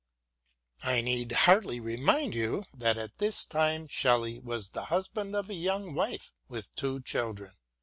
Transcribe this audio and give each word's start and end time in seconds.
I 0.81 1.01
need 1.01 1.31
hardly 1.31 1.79
remind 1.79 2.33
you 2.33 2.65
that 2.73 2.97
at 2.97 3.19
this 3.19 3.45
time 3.45 3.85
Shelley 3.85 4.39
was 4.39 4.69
the 4.69 4.85
husband 4.85 5.35
of 5.35 5.47
a 5.47 5.53
young 5.53 5.93
wife, 5.93 6.33
with 6.49 6.73
two 6.75 7.01
children. 7.03 7.51